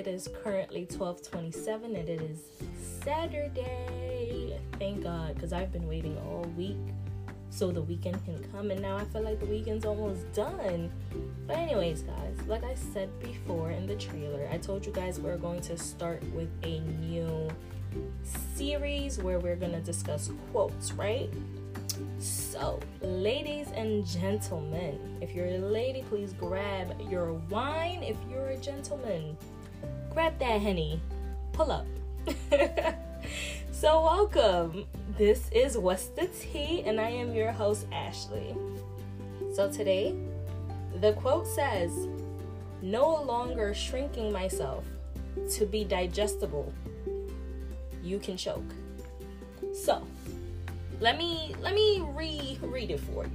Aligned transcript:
It 0.00 0.06
is 0.06 0.30
currently 0.42 0.86
12:27 0.86 1.84
and 1.84 2.08
it 2.08 2.22
is 2.22 2.38
Saturday. 3.04 4.58
Thank 4.78 5.02
God 5.02 5.38
cuz 5.38 5.52
I've 5.52 5.70
been 5.72 5.86
waiting 5.86 6.16
all 6.20 6.46
week 6.56 6.78
so 7.50 7.70
the 7.70 7.82
weekend 7.82 8.24
can 8.24 8.42
come 8.44 8.70
and 8.70 8.80
now 8.80 8.96
I 8.96 9.04
feel 9.04 9.20
like 9.20 9.40
the 9.40 9.44
weekend's 9.44 9.84
almost 9.84 10.32
done. 10.32 10.90
But 11.46 11.58
anyways, 11.58 12.00
guys, 12.04 12.34
like 12.48 12.64
I 12.64 12.74
said 12.76 13.10
before 13.20 13.72
in 13.72 13.86
the 13.86 13.96
trailer, 13.96 14.48
I 14.50 14.56
told 14.56 14.86
you 14.86 14.92
guys 14.92 15.20
we're 15.20 15.36
going 15.36 15.60
to 15.60 15.76
start 15.76 16.22
with 16.32 16.48
a 16.62 16.80
new 16.80 17.50
series 18.54 19.18
where 19.18 19.38
we're 19.38 19.60
going 19.64 19.72
to 19.72 19.82
discuss 19.82 20.30
quotes, 20.50 20.92
right? 20.92 21.28
So, 22.18 22.80
ladies 23.02 23.68
and 23.74 24.06
gentlemen, 24.06 25.18
if 25.20 25.34
you're 25.34 25.46
a 25.46 25.58
lady, 25.58 26.02
please 26.08 26.32
grab 26.32 26.98
your 27.10 27.34
wine. 27.50 28.02
If 28.02 28.16
you're 28.30 28.48
a 28.48 28.56
gentleman, 28.56 29.36
grab 30.10 30.38
that 30.40 30.60
henny. 30.60 31.00
Pull 31.52 31.70
up. 31.70 31.86
so, 33.72 34.02
welcome. 34.02 34.86
This 35.16 35.48
is 35.52 35.78
What's 35.78 36.06
the 36.08 36.26
Tea, 36.26 36.82
and 36.84 37.00
I 37.00 37.10
am 37.10 37.32
your 37.32 37.52
host, 37.52 37.86
Ashley. 37.92 38.56
So, 39.54 39.70
today, 39.70 40.14
the 41.00 41.12
quote 41.12 41.46
says, 41.46 42.08
No 42.82 43.22
longer 43.22 43.72
shrinking 43.72 44.32
myself 44.32 44.84
to 45.52 45.64
be 45.64 45.84
digestible, 45.84 46.72
you 48.02 48.18
can 48.18 48.36
choke. 48.36 48.74
So, 49.72 50.04
let 51.00 51.16
me 51.16 51.54
let 51.62 51.74
me 51.74 52.02
reread 52.14 52.90
it 52.90 53.00
for 53.00 53.24
you. 53.24 53.30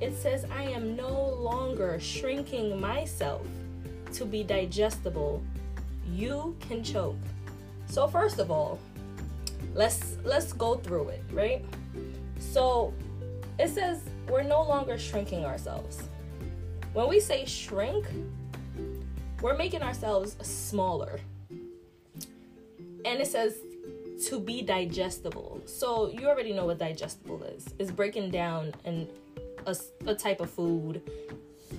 It 0.00 0.16
says 0.16 0.46
I 0.50 0.62
am 0.64 0.96
no 0.96 1.10
longer 1.10 1.98
shrinking 2.00 2.80
myself 2.80 3.46
to 4.14 4.24
be 4.24 4.42
digestible. 4.42 5.42
You 6.10 6.56
can 6.60 6.82
choke. 6.82 7.16
So 7.86 8.06
first 8.06 8.38
of 8.38 8.50
all, 8.50 8.78
let's 9.74 10.16
let's 10.24 10.52
go 10.52 10.76
through 10.76 11.08
it, 11.10 11.22
right? 11.32 11.64
So 12.38 12.92
it 13.58 13.68
says 13.68 14.02
we're 14.28 14.42
no 14.42 14.62
longer 14.62 14.98
shrinking 14.98 15.44
ourselves. 15.44 16.02
When 16.92 17.08
we 17.08 17.20
say 17.20 17.44
shrink, 17.44 18.06
we're 19.40 19.56
making 19.56 19.82
ourselves 19.82 20.36
smaller. 20.42 21.20
And 23.04 23.20
it 23.20 23.26
says 23.26 23.56
to 24.28 24.38
be 24.38 24.62
digestible. 24.62 25.60
So 25.66 26.10
you 26.10 26.28
already 26.28 26.52
know 26.52 26.66
what 26.66 26.78
digestible 26.78 27.42
is. 27.42 27.66
It's 27.78 27.90
breaking 27.90 28.30
down 28.30 28.72
and 28.84 29.08
a, 29.66 29.76
a 30.06 30.14
type 30.14 30.40
of 30.40 30.50
food, 30.50 31.02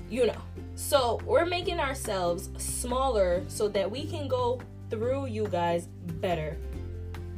you 0.09 0.27
know. 0.27 0.41
So 0.75 1.19
we're 1.25 1.45
making 1.45 1.79
ourselves 1.79 2.49
smaller 2.57 3.43
so 3.47 3.67
that 3.69 3.89
we 3.89 4.05
can 4.05 4.27
go 4.27 4.59
through 4.89 5.27
you 5.27 5.47
guys 5.47 5.87
better. 6.21 6.57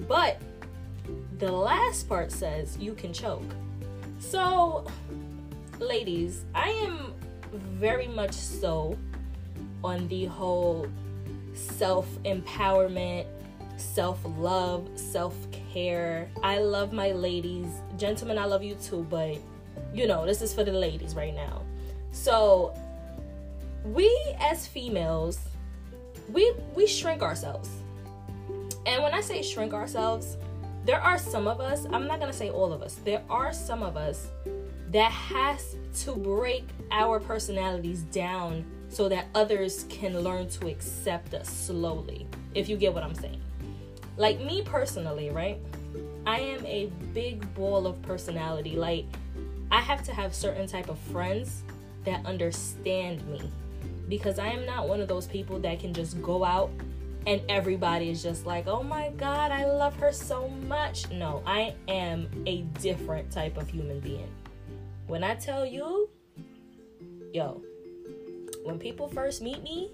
But 0.07 0.41
the 1.37 1.51
last 1.51 2.07
part 2.07 2.31
says 2.31 2.77
you 2.79 2.93
can 2.93 3.13
choke. 3.13 3.43
So, 4.19 4.87
ladies, 5.79 6.45
I 6.53 6.69
am 6.69 7.13
very 7.79 8.07
much 8.07 8.33
so 8.33 8.97
on 9.83 10.07
the 10.07 10.25
whole 10.25 10.87
self 11.53 12.07
empowerment 12.23 13.27
self 13.77 14.19
love, 14.37 14.87
self 14.95 15.35
care. 15.51 16.29
I 16.43 16.59
love 16.59 16.93
my 16.93 17.11
ladies. 17.11 17.67
Gentlemen, 17.97 18.37
I 18.37 18.45
love 18.45 18.63
you 18.63 18.75
too, 18.75 19.05
but 19.09 19.37
you 19.93 20.07
know, 20.07 20.25
this 20.25 20.41
is 20.41 20.53
for 20.53 20.63
the 20.63 20.71
ladies 20.71 21.15
right 21.15 21.33
now. 21.33 21.61
So, 22.11 22.73
we 23.93 24.09
as 24.39 24.65
females, 24.65 25.39
we 26.31 26.53
we 26.75 26.87
shrink 26.87 27.21
ourselves. 27.21 27.69
And 28.85 29.01
when 29.01 29.13
I 29.13 29.21
say 29.21 29.41
shrink 29.41 29.73
ourselves, 29.73 30.37
there 30.85 31.01
are 31.01 31.17
some 31.17 31.47
of 31.47 31.59
us, 31.59 31.85
I'm 31.85 32.07
not 32.07 32.19
going 32.19 32.31
to 32.31 32.37
say 32.37 32.51
all 32.51 32.71
of 32.71 32.83
us. 32.83 32.95
There 33.03 33.23
are 33.29 33.51
some 33.51 33.81
of 33.81 33.97
us 33.97 34.27
that 34.91 35.11
has 35.11 35.75
to 36.03 36.15
break 36.15 36.67
our 36.91 37.19
personalities 37.19 38.01
down 38.03 38.63
so 38.89 39.09
that 39.09 39.25
others 39.33 39.85
can 39.89 40.19
learn 40.19 40.47
to 40.49 40.67
accept 40.67 41.33
us 41.33 41.49
slowly. 41.49 42.27
If 42.53 42.69
you 42.69 42.77
get 42.77 42.93
what 42.93 43.03
I'm 43.03 43.15
saying. 43.15 43.41
Like 44.17 44.39
me 44.39 44.61
personally, 44.61 45.31
right? 45.31 45.57
I 46.27 46.39
am 46.39 46.65
a 46.65 46.85
big 47.13 47.51
ball 47.55 47.87
of 47.87 47.99
personality. 48.03 48.75
Like 48.75 49.05
I 49.71 49.81
have 49.81 50.03
to 50.03 50.13
have 50.13 50.33
certain 50.35 50.67
type 50.67 50.89
of 50.89 50.99
friends 50.99 51.63
that 52.05 52.23
understand 52.25 53.27
me 53.27 53.51
because 54.07 54.39
I 54.39 54.47
am 54.47 54.65
not 54.65 54.87
one 54.87 55.01
of 55.01 55.07
those 55.07 55.27
people 55.27 55.59
that 55.59 55.79
can 55.79 55.93
just 55.93 56.21
go 56.21 56.43
out 56.43 56.71
and 57.27 57.41
everybody 57.49 58.09
is 58.09 58.21
just 58.21 58.45
like, 58.45 58.67
"Oh 58.67 58.83
my 58.83 59.09
god, 59.17 59.51
I 59.51 59.65
love 59.65 59.95
her 59.95 60.11
so 60.11 60.47
much." 60.47 61.09
No, 61.11 61.41
I 61.45 61.73
am 61.87 62.29
a 62.45 62.61
different 62.79 63.31
type 63.31 63.57
of 63.57 63.69
human 63.69 63.99
being. 63.99 64.29
When 65.07 65.23
I 65.23 65.35
tell 65.35 65.65
you, 65.65 66.09
yo, 67.33 67.61
when 68.63 68.77
people 68.79 69.07
first 69.07 69.41
meet 69.41 69.63
me, 69.63 69.91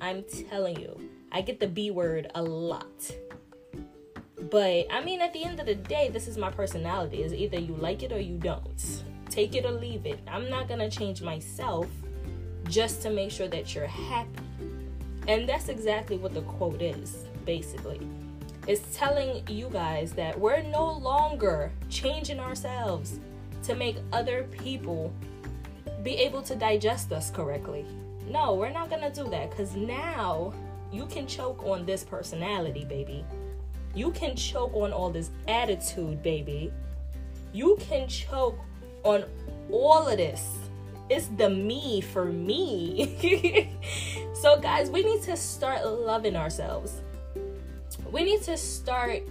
I'm 0.00 0.24
telling 0.50 0.78
you, 0.78 0.98
I 1.32 1.40
get 1.40 1.60
the 1.60 1.68
B 1.68 1.90
word 1.90 2.30
a 2.34 2.42
lot. 2.42 3.10
But 4.50 4.86
I 4.90 5.02
mean, 5.02 5.20
at 5.20 5.32
the 5.32 5.44
end 5.44 5.60
of 5.60 5.66
the 5.66 5.74
day, 5.74 6.10
this 6.10 6.28
is 6.28 6.36
my 6.36 6.50
personality. 6.50 7.22
Is 7.22 7.32
either 7.32 7.58
you 7.58 7.74
like 7.74 8.02
it 8.02 8.12
or 8.12 8.20
you 8.20 8.36
don't. 8.36 9.02
Take 9.30 9.54
it 9.54 9.64
or 9.64 9.72
leave 9.72 10.06
it. 10.06 10.20
I'm 10.28 10.48
not 10.48 10.68
gonna 10.68 10.90
change 10.90 11.22
myself 11.22 11.88
just 12.68 13.02
to 13.02 13.10
make 13.10 13.30
sure 13.30 13.48
that 13.48 13.74
you're 13.74 13.86
happy. 13.86 14.28
And 15.28 15.48
that's 15.48 15.68
exactly 15.68 16.18
what 16.18 16.34
the 16.34 16.42
quote 16.42 16.82
is, 16.82 17.24
basically. 17.44 18.00
It's 18.66 18.96
telling 18.96 19.46
you 19.48 19.68
guys 19.72 20.12
that 20.12 20.38
we're 20.38 20.62
no 20.62 20.92
longer 20.92 21.70
changing 21.88 22.40
ourselves 22.40 23.20
to 23.64 23.74
make 23.74 23.96
other 24.12 24.44
people 24.44 25.12
be 26.02 26.16
able 26.16 26.42
to 26.42 26.54
digest 26.54 27.12
us 27.12 27.30
correctly. 27.30 27.84
No, 28.28 28.54
we're 28.54 28.70
not 28.70 28.90
gonna 28.90 29.10
do 29.10 29.28
that 29.30 29.50
because 29.50 29.74
now 29.74 30.52
you 30.92 31.06
can 31.06 31.26
choke 31.26 31.64
on 31.64 31.84
this 31.84 32.04
personality, 32.04 32.84
baby. 32.84 33.24
You 33.94 34.10
can 34.12 34.36
choke 34.36 34.74
on 34.74 34.92
all 34.92 35.10
this 35.10 35.30
attitude, 35.48 36.22
baby. 36.22 36.72
You 37.52 37.76
can 37.80 38.08
choke 38.08 38.58
on 39.04 39.24
all 39.70 40.06
of 40.08 40.16
this. 40.16 40.58
It's 41.08 41.28
the 41.28 41.48
me 41.48 42.00
for 42.00 42.24
me. 42.24 43.70
so, 44.34 44.58
guys, 44.58 44.90
we 44.90 45.04
need 45.04 45.22
to 45.22 45.36
start 45.36 45.86
loving 45.86 46.36
ourselves. 46.36 47.00
We 48.10 48.24
need 48.24 48.42
to 48.42 48.56
start 48.56 49.22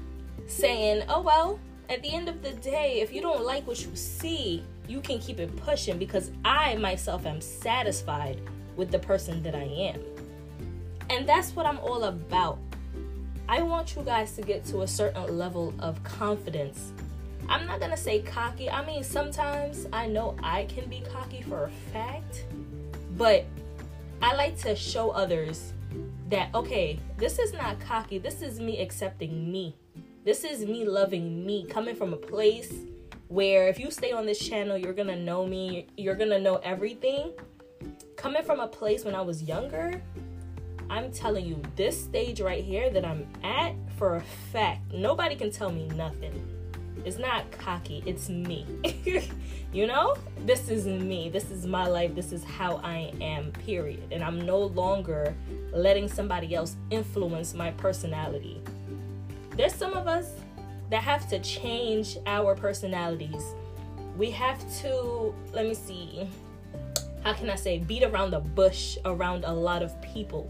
saying, 0.47 1.03
oh, 1.09 1.21
well, 1.21 1.59
at 1.89 2.01
the 2.01 2.13
end 2.13 2.29
of 2.29 2.41
the 2.41 2.53
day, 2.53 3.01
if 3.01 3.13
you 3.13 3.21
don't 3.21 3.43
like 3.43 3.67
what 3.67 3.85
you 3.85 3.95
see, 3.95 4.63
you 4.87 5.01
can 5.01 5.19
keep 5.19 5.39
it 5.39 5.55
pushing 5.57 5.97
because 5.97 6.31
I 6.43 6.75
myself 6.75 7.25
am 7.25 7.41
satisfied 7.41 8.39
with 8.75 8.91
the 8.91 8.99
person 8.99 9.43
that 9.43 9.55
I 9.55 9.63
am. 9.63 9.99
And 11.09 11.27
that's 11.27 11.55
what 11.55 11.65
I'm 11.65 11.79
all 11.79 12.05
about. 12.05 12.59
I 13.47 13.61
want 13.61 13.95
you 13.95 14.01
guys 14.01 14.35
to 14.37 14.41
get 14.41 14.65
to 14.65 14.81
a 14.81 14.87
certain 14.87 15.37
level 15.37 15.73
of 15.79 16.03
confidence. 16.03 16.93
I'm 17.47 17.67
not 17.67 17.79
gonna 17.79 17.97
say 17.97 18.21
cocky. 18.21 18.69
I 18.69 18.85
mean, 18.85 19.03
sometimes 19.03 19.87
I 19.93 20.07
know 20.07 20.35
I 20.41 20.65
can 20.65 20.89
be 20.89 21.01
cocky 21.01 21.41
for 21.41 21.65
a 21.65 21.69
fact, 21.93 22.45
but 23.17 23.45
I 24.21 24.33
like 24.35 24.57
to 24.61 24.75
show 24.75 25.11
others 25.11 25.73
that, 26.29 26.53
okay, 26.55 26.99
this 27.17 27.37
is 27.37 27.53
not 27.53 27.79
cocky. 27.79 28.17
This 28.17 28.41
is 28.41 28.59
me 28.59 28.81
accepting 28.81 29.51
me. 29.51 29.75
This 30.23 30.43
is 30.43 30.65
me 30.65 30.85
loving 30.85 31.45
me, 31.45 31.65
coming 31.65 31.95
from 31.95 32.13
a 32.13 32.17
place 32.17 32.73
where 33.27 33.67
if 33.67 33.79
you 33.79 33.91
stay 33.91 34.11
on 34.11 34.25
this 34.25 34.39
channel, 34.39 34.77
you're 34.77 34.93
gonna 34.93 35.15
know 35.15 35.45
me, 35.45 35.87
you're 35.97 36.15
gonna 36.15 36.39
know 36.39 36.55
everything. 36.57 37.31
Coming 38.15 38.43
from 38.43 38.59
a 38.59 38.67
place 38.67 39.05
when 39.05 39.13
I 39.13 39.21
was 39.21 39.43
younger, 39.43 40.01
I'm 40.89 41.11
telling 41.11 41.45
you, 41.45 41.61
this 41.75 42.01
stage 42.01 42.41
right 42.41 42.63
here 42.63 42.89
that 42.89 43.05
I'm 43.05 43.27
at, 43.43 43.73
for 43.97 44.15
a 44.15 44.21
fact, 44.51 44.91
nobody 44.93 45.35
can 45.35 45.51
tell 45.51 45.71
me 45.71 45.87
nothing. 45.89 46.54
It's 47.05 47.19
not 47.19 47.49
cocky, 47.51 48.03
it's 48.05 48.29
me. 48.29 48.65
you 49.71 49.85
know? 49.85 50.15
This 50.45 50.69
is 50.69 50.87
me. 50.87 51.29
This 51.29 51.51
is 51.51 51.67
my 51.67 51.87
life. 51.87 52.15
This 52.15 52.31
is 52.31 52.43
how 52.43 52.77
I 52.77 53.13
am, 53.21 53.51
period. 53.51 54.03
And 54.11 54.23
I'm 54.23 54.45
no 54.45 54.57
longer 54.57 55.35
letting 55.71 56.07
somebody 56.07 56.55
else 56.55 56.75
influence 56.89 57.53
my 57.53 57.71
personality. 57.71 58.59
There's 59.55 59.73
some 59.73 59.93
of 59.93 60.07
us 60.07 60.31
that 60.89 61.03
have 61.03 61.29
to 61.29 61.39
change 61.39 62.17
our 62.25 62.55
personalities. 62.55 63.53
We 64.17 64.31
have 64.31 64.59
to, 64.81 65.33
let 65.53 65.65
me 65.65 65.73
see, 65.73 66.27
how 67.23 67.33
can 67.33 67.49
I 67.49 67.55
say, 67.55 67.79
beat 67.79 68.03
around 68.03 68.31
the 68.31 68.39
bush 68.39 68.97
around 69.05 69.45
a 69.45 69.53
lot 69.53 69.83
of 69.83 69.99
people 70.01 70.49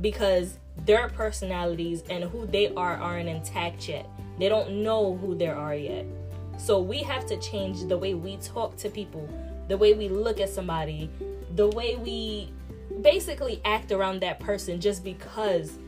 because 0.00 0.58
their 0.84 1.08
personalities 1.08 2.02
and 2.08 2.24
who 2.24 2.46
they 2.46 2.72
are 2.74 2.96
aren't 2.96 3.28
intact 3.28 3.88
yet. 3.88 4.08
They 4.38 4.48
don't 4.48 4.82
know 4.82 5.16
who 5.16 5.34
they 5.34 5.48
are 5.48 5.74
yet. 5.74 6.06
So 6.58 6.80
we 6.80 7.02
have 7.02 7.26
to 7.26 7.36
change 7.38 7.84
the 7.84 7.96
way 7.96 8.14
we 8.14 8.36
talk 8.38 8.76
to 8.78 8.90
people, 8.90 9.28
the 9.68 9.76
way 9.76 9.94
we 9.94 10.08
look 10.08 10.40
at 10.40 10.48
somebody, 10.48 11.10
the 11.54 11.68
way 11.68 11.96
we 11.96 12.52
basically 13.02 13.60
act 13.64 13.92
around 13.92 14.20
that 14.20 14.40
person 14.40 14.80
just 14.80 15.04
because 15.04 15.78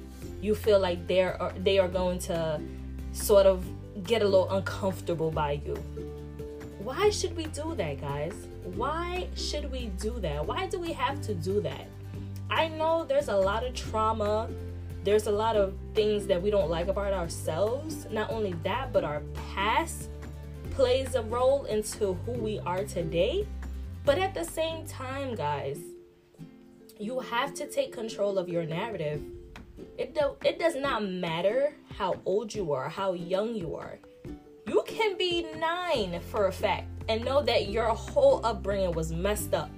you 0.41 0.55
feel 0.55 0.79
like 0.79 1.07
they're 1.07 1.53
they 1.59 1.79
are 1.79 1.89
going 1.89 2.19
to 2.19 2.61
sort 3.13 3.47
of 3.47 3.65
get 4.05 4.23
a 4.23 4.25
little 4.25 4.51
uncomfortable 4.51 5.31
by 5.31 5.61
you. 5.65 5.75
Why 6.79 7.11
should 7.11 7.37
we 7.37 7.45
do 7.47 7.75
that, 7.75 8.01
guys? 8.01 8.35
Why 8.75 9.29
should 9.35 9.71
we 9.71 9.87
do 9.99 10.19
that? 10.21 10.47
Why 10.47 10.67
do 10.67 10.79
we 10.79 10.93
have 10.93 11.21
to 11.23 11.35
do 11.35 11.61
that? 11.61 11.87
I 12.49 12.69
know 12.69 13.05
there's 13.05 13.29
a 13.29 13.37
lot 13.37 13.65
of 13.65 13.75
trauma. 13.75 14.49
There's 15.03 15.27
a 15.27 15.33
lot 15.33 15.57
of 15.57 15.75
things 15.95 16.27
that 16.27 16.41
we 16.43 16.51
don't 16.51 16.69
like 16.69 16.89
about 16.89 17.13
ourselves. 17.13 18.07
Not 18.11 18.31
only 18.31 18.55
that, 18.65 18.93
but 18.93 19.03
our 19.03 19.23
past 19.55 20.11
plays 20.73 21.15
a 21.15 21.23
role 21.23 21.65
into 21.65 22.15
who 22.27 22.33
we 22.33 22.59
are 22.61 22.85
today. 22.85 23.47
But 24.05 24.19
at 24.19 24.35
the 24.35 24.45
same 24.45 24.87
time, 24.87 25.35
guys, 25.35 25.79
you 26.99 27.19
have 27.21 27.55
to 27.55 27.67
take 27.67 27.93
control 27.93 28.39
of 28.39 28.49
your 28.49 28.65
narrative. 28.65 29.23
It 29.97 30.15
do, 30.15 30.37
it 30.45 30.59
does 30.59 30.77
not 30.77 31.05
matter 31.05 31.75
how 31.97 32.21
old 32.27 32.55
you 32.55 32.73
are, 32.73 32.89
how 32.89 33.15
young 33.15 33.55
you 33.55 33.77
are. 33.77 33.99
You 34.67 34.85
can 34.87 35.17
be 35.17 35.47
9 35.57 36.21
for 36.31 36.47
a 36.47 36.53
fact 36.53 36.89
and 37.09 37.25
know 37.25 37.43
that 37.43 37.71
your 37.71 37.87
whole 37.87 38.45
upbringing 38.45 38.93
was 38.93 39.13
messed 39.13 39.55
up. 39.55 39.71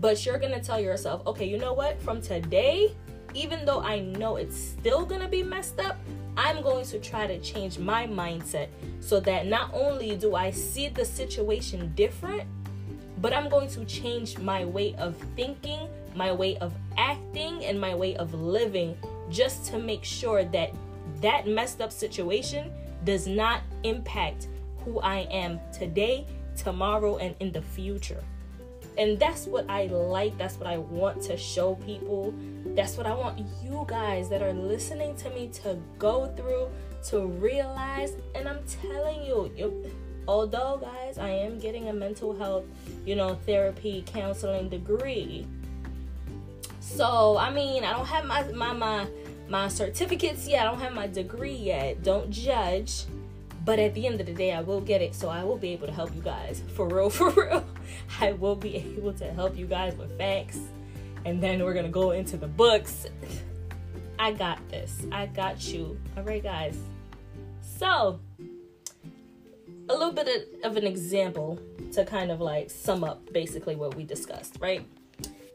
But 0.00 0.26
you're 0.26 0.38
going 0.38 0.52
to 0.52 0.60
tell 0.60 0.80
yourself, 0.80 1.26
"Okay, 1.26 1.46
you 1.46 1.58
know 1.58 1.72
what? 1.72 2.00
From 2.02 2.20
today, 2.20 2.94
even 3.36 3.66
though 3.66 3.80
I 3.80 4.00
know 4.00 4.36
it's 4.36 4.56
still 4.56 5.04
to 5.04 5.28
be 5.28 5.42
messed 5.42 5.78
up, 5.78 5.98
I'm 6.38 6.62
going 6.62 6.86
to 6.86 6.98
try 6.98 7.26
to 7.26 7.38
change 7.40 7.78
my 7.78 8.06
mindset 8.06 8.68
so 9.00 9.20
that 9.20 9.46
not 9.46 9.70
only 9.74 10.16
do 10.16 10.34
I 10.34 10.50
see 10.50 10.88
the 10.88 11.04
situation 11.04 11.92
different, 11.94 12.44
but 13.20 13.32
I'm 13.32 13.48
going 13.48 13.68
to 13.70 13.84
change 13.84 14.38
my 14.38 14.64
way 14.64 14.94
of 14.96 15.16
thinking, 15.36 15.88
my 16.14 16.32
way 16.32 16.56
of 16.58 16.72
acting, 16.96 17.64
and 17.64 17.80
my 17.80 17.94
way 17.94 18.16
of 18.16 18.34
living 18.34 18.96
just 19.30 19.66
to 19.66 19.78
make 19.78 20.04
sure 20.04 20.44
that 20.44 20.74
that 21.20 21.46
messed 21.46 21.80
up 21.80 21.92
situation 21.92 22.70
does 23.04 23.26
not 23.26 23.60
impact 23.84 24.48
who 24.84 25.00
I 25.00 25.20
am 25.30 25.60
today, 25.72 26.26
tomorrow, 26.56 27.16
and 27.18 27.34
in 27.40 27.52
the 27.52 27.62
future. 27.62 28.22
And 28.98 29.18
that's 29.18 29.46
what 29.46 29.68
I 29.68 29.86
like. 29.86 30.36
That's 30.38 30.56
what 30.56 30.66
I 30.66 30.78
want 30.78 31.22
to 31.22 31.36
show 31.36 31.74
people. 31.76 32.34
That's 32.74 32.96
what 32.96 33.06
I 33.06 33.14
want 33.14 33.42
you 33.62 33.84
guys 33.88 34.28
that 34.30 34.42
are 34.42 34.52
listening 34.52 35.14
to 35.16 35.30
me 35.30 35.48
to 35.62 35.78
go 35.98 36.26
through, 36.36 36.68
to 37.08 37.26
realize. 37.26 38.14
And 38.34 38.48
I'm 38.48 38.60
telling 38.82 39.22
you, 39.22 39.52
you 39.56 39.90
although 40.26 40.78
guys, 40.78 41.18
I 41.18 41.28
am 41.28 41.58
getting 41.58 41.88
a 41.88 41.92
mental 41.92 42.36
health, 42.36 42.64
you 43.04 43.16
know, 43.16 43.34
therapy 43.46 44.02
counseling 44.06 44.68
degree. 44.68 45.46
So, 46.80 47.36
I 47.36 47.50
mean, 47.50 47.84
I 47.84 47.92
don't 47.92 48.06
have 48.06 48.24
my 48.24 48.42
my 48.52 48.72
my 48.72 49.06
my 49.48 49.68
certificates 49.68 50.46
yet. 50.48 50.66
I 50.66 50.70
don't 50.70 50.80
have 50.80 50.94
my 50.94 51.06
degree 51.06 51.54
yet. 51.54 52.02
Don't 52.02 52.30
judge. 52.30 53.04
But 53.64 53.80
at 53.80 53.94
the 53.94 54.06
end 54.06 54.20
of 54.20 54.26
the 54.26 54.32
day, 54.32 54.52
I 54.52 54.60
will 54.60 54.80
get 54.80 55.02
it. 55.02 55.14
So 55.14 55.28
I 55.28 55.42
will 55.42 55.56
be 55.56 55.72
able 55.72 55.88
to 55.88 55.92
help 55.92 56.14
you 56.14 56.22
guys. 56.22 56.62
For 56.74 56.88
real, 56.88 57.10
for 57.18 57.30
real. 57.30 57.64
I 58.20 58.32
will 58.32 58.56
be 58.56 58.76
able 58.76 59.12
to 59.14 59.32
help 59.32 59.56
you 59.56 59.66
guys 59.66 59.96
with 59.96 60.16
facts. 60.18 60.58
And 61.24 61.42
then 61.42 61.64
we're 61.64 61.74
going 61.74 61.86
to 61.86 61.92
go 61.92 62.12
into 62.12 62.36
the 62.36 62.46
books. 62.46 63.06
I 64.18 64.32
got 64.32 64.66
this. 64.68 65.02
I 65.12 65.26
got 65.26 65.66
you. 65.66 65.98
All 66.16 66.22
right, 66.22 66.42
guys. 66.42 66.78
So, 67.60 68.20
a 69.88 69.92
little 69.92 70.12
bit 70.12 70.48
of, 70.64 70.76
an 70.76 70.86
example 70.86 71.60
to 71.92 72.04
kind 72.04 72.30
of 72.30 72.40
like 72.40 72.70
sum 72.70 73.04
up 73.04 73.32
basically 73.32 73.76
what 73.76 73.94
we 73.94 74.04
discussed, 74.04 74.56
right? 74.60 74.86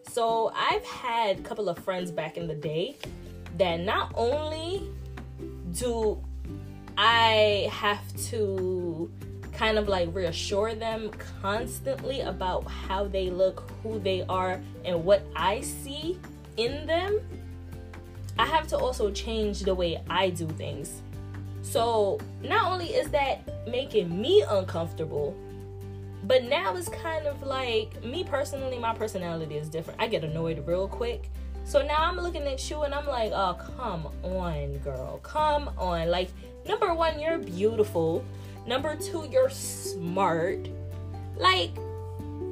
So, 0.10 0.52
I've 0.56 0.86
had 0.86 1.40
a 1.40 1.42
couple 1.42 1.70
of 1.70 1.80
friends 1.80 2.12
back 2.12 2.38
in 2.38 2.48
the 2.48 2.56
day 2.56 2.98
that 3.58 3.80
not 3.80 4.12
only 4.16 4.90
do 5.74 6.22
I 6.98 7.70
have 7.72 8.02
to 8.30 9.12
kind 9.54 9.78
of 9.78 9.88
like 9.88 10.10
reassure 10.14 10.74
them 10.76 11.12
constantly 11.42 12.22
about 12.22 12.66
how 12.68 13.06
they 13.06 13.30
look, 13.30 13.72
who 13.84 14.00
they 14.00 14.24
are, 14.30 14.60
and 14.86 15.04
what 15.04 15.24
I 15.36 15.62
see 15.62 16.20
in 16.58 16.86
them. 16.86 17.20
I 18.40 18.46
have 18.46 18.68
to 18.68 18.78
also 18.78 19.12
change 19.12 19.62
the 19.62 19.76
way 19.76 20.02
I 20.10 20.30
do 20.30 20.48
things. 20.48 21.02
So, 21.62 22.20
not 22.42 22.72
only 22.72 22.88
is 22.88 23.10
that 23.12 23.68
making 23.68 24.20
me 24.20 24.44
uncomfortable, 24.50 25.36
but 26.24 26.44
now 26.44 26.76
it's 26.76 26.90
kind 26.90 27.28
of 27.28 27.42
like 27.44 28.04
me 28.04 28.24
personally, 28.24 28.78
my 28.80 28.94
personality 28.94 29.58
is 29.58 29.70
different. 29.70 30.02
I 30.02 30.08
get 30.08 30.24
annoyed 30.24 30.66
real 30.66 30.88
quick. 30.88 31.30
So 31.64 31.86
now 31.86 32.04
I'm 32.04 32.18
looking 32.18 32.44
at 32.44 32.70
you 32.70 32.84
and 32.84 32.94
I'm 32.94 33.08
like, 33.08 33.32
oh, 33.32 33.58
come 33.78 34.08
on, 34.24 34.78
girl. 34.80 35.20
Come 35.24 35.70
on. 35.78 36.10
Like, 36.10 36.30
number 36.68 36.94
one, 36.94 37.20
you're 37.20 37.38
beautiful. 37.38 38.24
Number 38.66 38.96
two, 38.96 39.28
you're 39.32 39.50
smart. 39.50 40.68
Like, 41.38 41.72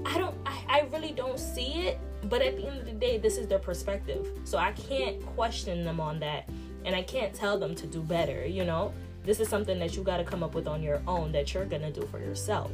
I 0.06 0.17
don't, 0.17 0.35
I, 0.45 0.63
I 0.67 0.88
really 0.91 1.11
don't 1.11 1.39
see 1.39 1.88
it. 1.88 2.00
But 2.23 2.41
at 2.41 2.57
the 2.57 2.67
end 2.67 2.79
of 2.79 2.85
the 2.85 2.91
day, 2.91 3.17
this 3.17 3.38
is 3.38 3.47
their 3.47 3.59
perspective. 3.59 4.27
So 4.44 4.57
I 4.57 4.73
can't 4.73 5.25
question 5.25 5.85
them 5.85 6.00
on 6.00 6.19
that. 6.19 6.50
And 6.85 6.95
I 6.95 7.03
can't 7.03 7.33
tell 7.33 7.57
them 7.57 7.75
to 7.75 7.88
do 7.88 8.01
better, 8.01 8.45
you 8.45 8.65
know? 8.65 8.94
This 9.23 9.39
is 9.39 9.47
something 9.47 9.79
that 9.79 9.95
you 9.95 10.03
got 10.03 10.17
to 10.17 10.23
come 10.23 10.44
up 10.44 10.56
with 10.56 10.67
on 10.67 10.81
your 10.81 11.01
own 11.07 11.31
that 11.33 11.53
you're 11.53 11.65
going 11.65 11.81
to 11.81 11.91
do 11.91 12.06
for 12.07 12.19
yourself. 12.19 12.71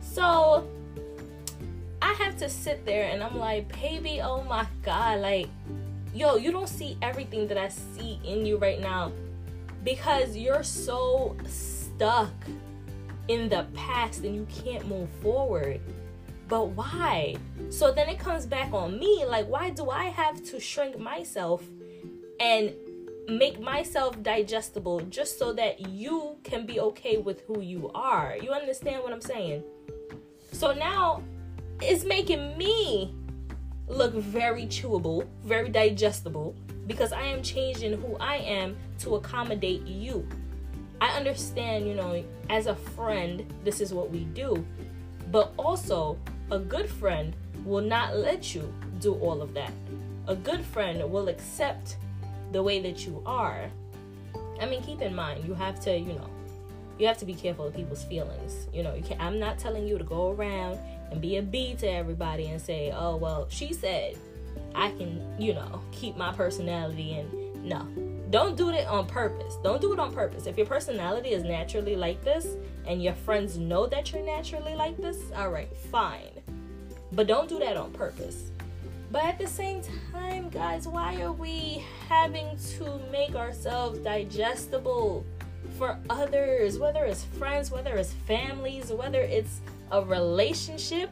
So 0.00 0.68
I 2.00 2.12
have 2.14 2.36
to 2.38 2.48
sit 2.48 2.84
there 2.84 3.10
and 3.10 3.22
I'm 3.22 3.38
like, 3.38 3.72
baby, 3.80 4.20
oh 4.22 4.42
my 4.44 4.66
God, 4.82 5.20
like, 5.20 5.48
yo, 6.14 6.36
you 6.36 6.52
don't 6.52 6.68
see 6.68 6.96
everything 7.02 7.46
that 7.48 7.58
I 7.58 7.68
see 7.68 8.20
in 8.24 8.46
you 8.46 8.56
right 8.56 8.80
now 8.80 9.12
because 9.84 10.36
you're 10.36 10.62
so 10.62 11.36
stuck 12.00 12.32
in 13.28 13.46
the 13.50 13.66
past 13.74 14.24
and 14.24 14.34
you 14.34 14.46
can't 14.46 14.88
move 14.88 15.10
forward. 15.20 15.82
But 16.48 16.68
why? 16.68 17.36
So 17.68 17.92
then 17.92 18.08
it 18.08 18.18
comes 18.18 18.46
back 18.46 18.72
on 18.72 18.98
me 18.98 19.26
like, 19.26 19.46
why 19.46 19.68
do 19.68 19.90
I 19.90 20.04
have 20.04 20.42
to 20.44 20.58
shrink 20.58 20.98
myself 20.98 21.62
and 22.40 22.72
make 23.28 23.60
myself 23.60 24.20
digestible 24.22 25.00
just 25.10 25.38
so 25.38 25.52
that 25.52 25.90
you 25.90 26.38
can 26.42 26.64
be 26.64 26.80
okay 26.80 27.18
with 27.18 27.42
who 27.42 27.60
you 27.60 27.90
are? 27.94 28.34
You 28.40 28.52
understand 28.52 29.02
what 29.02 29.12
I'm 29.12 29.20
saying? 29.20 29.62
So 30.52 30.72
now 30.72 31.22
it's 31.82 32.04
making 32.04 32.56
me 32.56 33.14
look 33.88 34.14
very 34.14 34.64
chewable, 34.64 35.26
very 35.44 35.68
digestible, 35.68 36.56
because 36.86 37.12
I 37.12 37.24
am 37.24 37.42
changing 37.42 38.00
who 38.00 38.16
I 38.16 38.36
am 38.36 38.78
to 39.00 39.16
accommodate 39.16 39.86
you. 39.86 40.26
I 41.00 41.08
understand, 41.16 41.88
you 41.88 41.94
know, 41.94 42.22
as 42.50 42.66
a 42.66 42.74
friend, 42.74 43.50
this 43.64 43.80
is 43.80 43.94
what 43.94 44.10
we 44.10 44.24
do, 44.24 44.64
but 45.30 45.52
also 45.56 46.18
a 46.50 46.58
good 46.58 46.88
friend 46.88 47.34
will 47.64 47.82
not 47.82 48.16
let 48.16 48.54
you 48.54 48.72
do 49.00 49.14
all 49.14 49.40
of 49.40 49.54
that. 49.54 49.72
A 50.26 50.34
good 50.34 50.60
friend 50.60 51.10
will 51.10 51.28
accept 51.28 51.96
the 52.52 52.62
way 52.62 52.80
that 52.80 53.06
you 53.06 53.22
are. 53.24 53.70
I 54.60 54.66
mean, 54.66 54.82
keep 54.82 55.00
in 55.00 55.14
mind, 55.14 55.44
you 55.46 55.54
have 55.54 55.80
to, 55.80 55.96
you 55.96 56.12
know, 56.12 56.28
you 56.98 57.06
have 57.06 57.16
to 57.18 57.24
be 57.24 57.34
careful 57.34 57.66
of 57.66 57.74
people's 57.74 58.04
feelings. 58.04 58.68
You 58.74 58.82
know, 58.82 58.94
you 58.94 59.02
can 59.02 59.18
I'm 59.18 59.38
not 59.38 59.58
telling 59.58 59.88
you 59.88 59.96
to 59.96 60.04
go 60.04 60.32
around 60.32 60.78
and 61.10 61.20
be 61.20 61.38
a 61.38 61.42
B 61.42 61.74
to 61.76 61.90
everybody 61.90 62.48
and 62.48 62.60
say, 62.60 62.92
oh, 62.94 63.16
well, 63.16 63.46
she 63.48 63.72
said 63.72 64.18
I 64.74 64.90
can, 64.90 65.22
you 65.38 65.54
know, 65.54 65.80
keep 65.92 66.16
my 66.16 66.32
personality 66.32 67.18
and 67.18 67.64
no. 67.64 68.09
Don't 68.30 68.56
do 68.56 68.70
it 68.70 68.86
on 68.86 69.06
purpose. 69.06 69.56
Don't 69.62 69.80
do 69.80 69.92
it 69.92 69.98
on 69.98 70.14
purpose. 70.14 70.46
If 70.46 70.56
your 70.56 70.66
personality 70.66 71.30
is 71.30 71.42
naturally 71.42 71.96
like 71.96 72.22
this 72.22 72.56
and 72.86 73.02
your 73.02 73.14
friends 73.14 73.58
know 73.58 73.86
that 73.88 74.12
you're 74.12 74.24
naturally 74.24 74.76
like 74.76 74.96
this, 74.96 75.18
all 75.36 75.50
right, 75.50 75.74
fine. 75.90 76.30
But 77.10 77.26
don't 77.26 77.48
do 77.48 77.58
that 77.58 77.76
on 77.76 77.90
purpose. 77.90 78.52
But 79.10 79.24
at 79.24 79.38
the 79.38 79.48
same 79.48 79.82
time, 80.12 80.48
guys, 80.50 80.86
why 80.86 81.20
are 81.22 81.32
we 81.32 81.84
having 82.08 82.56
to 82.78 83.00
make 83.10 83.34
ourselves 83.34 83.98
digestible 83.98 85.24
for 85.76 85.98
others, 86.08 86.78
whether 86.78 87.04
it's 87.04 87.24
friends, 87.24 87.72
whether 87.72 87.96
it's 87.96 88.12
families, 88.28 88.92
whether 88.92 89.20
it's 89.20 89.60
a 89.90 90.04
relationship, 90.04 91.10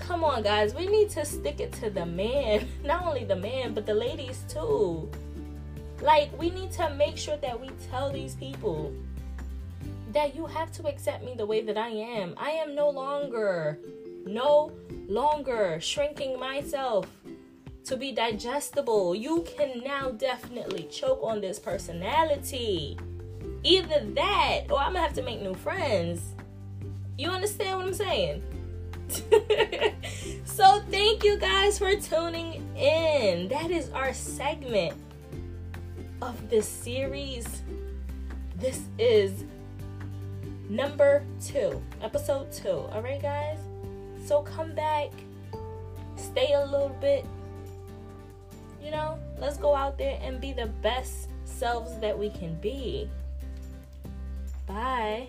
come 0.00 0.24
on, 0.24 0.42
guys, 0.42 0.74
we 0.74 0.88
need 0.88 1.10
to 1.10 1.24
stick 1.24 1.60
it 1.60 1.72
to 1.74 1.90
the 1.90 2.04
man. 2.04 2.66
Not 2.84 3.06
only 3.06 3.24
the 3.24 3.36
man, 3.36 3.74
but 3.74 3.86
the 3.86 3.94
ladies 3.94 4.44
too. 4.48 5.08
Like, 6.00 6.36
we 6.38 6.50
need 6.50 6.72
to 6.72 6.94
make 6.94 7.16
sure 7.16 7.36
that 7.38 7.60
we 7.60 7.70
tell 7.90 8.10
these 8.10 8.34
people 8.34 8.92
that 10.12 10.34
you 10.34 10.46
have 10.46 10.72
to 10.72 10.88
accept 10.88 11.24
me 11.24 11.34
the 11.36 11.46
way 11.46 11.60
that 11.62 11.76
I 11.76 11.88
am. 11.88 12.34
I 12.36 12.50
am 12.50 12.74
no 12.74 12.90
longer, 12.90 13.78
no 14.24 14.72
longer 15.08 15.78
shrinking 15.80 16.38
myself 16.38 17.06
to 17.84 17.96
be 17.96 18.12
digestible. 18.12 19.14
You 19.14 19.44
can 19.56 19.82
now 19.84 20.10
definitely 20.10 20.84
choke 20.84 21.20
on 21.22 21.40
this 21.40 21.58
personality. 21.58 22.98
Either 23.62 24.04
that, 24.14 24.62
or 24.70 24.78
I'm 24.78 24.94
gonna 24.94 25.00
have 25.00 25.14
to 25.14 25.22
make 25.22 25.42
new 25.42 25.54
friends. 25.54 26.34
You 27.18 27.28
understand 27.28 27.78
what 27.78 27.86
I'm 27.86 27.94
saying? 27.94 28.42
So 30.60 30.82
thank 30.90 31.24
you 31.24 31.38
guys 31.38 31.78
for 31.78 31.94
tuning 31.96 32.62
in. 32.76 33.48
That 33.48 33.70
is 33.70 33.88
our 33.90 34.12
segment 34.12 34.94
of 36.22 36.50
this 36.50 36.68
series. 36.68 37.62
This 38.56 38.82
is 38.98 39.44
number 40.68 41.24
two, 41.44 41.82
episode 42.02 42.52
two. 42.52 42.68
All 42.92 43.02
right, 43.02 43.20
guys? 43.20 43.58
So 44.24 44.42
come 44.42 44.74
back, 44.74 45.10
stay 46.16 46.52
a 46.52 46.64
little 46.64 46.94
bit. 47.00 47.24
You 48.82 48.90
know, 48.90 49.18
let's 49.38 49.56
go 49.56 49.74
out 49.74 49.98
there 49.98 50.18
and 50.22 50.40
be 50.40 50.52
the 50.52 50.66
best 50.66 51.28
selves 51.44 51.98
that 52.00 52.18
we 52.18 52.30
can 52.30 52.54
be. 52.60 53.08
Bye. 54.66 55.28